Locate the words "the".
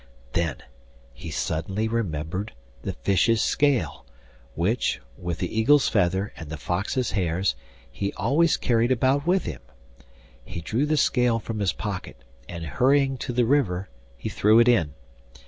2.81-2.93, 5.37-5.59, 6.49-6.57, 10.87-10.97, 13.31-13.45